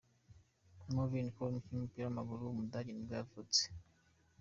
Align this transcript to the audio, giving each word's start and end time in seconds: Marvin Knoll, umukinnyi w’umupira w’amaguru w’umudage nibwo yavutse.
Marvin 0.93 1.27
Knoll, 1.31 1.45
umukinnyi 1.51 1.69
w’umupira 1.73 2.05
w’amaguru 2.05 2.41
w’umudage 2.43 2.89
nibwo 2.91 3.13
yavutse. 3.19 3.61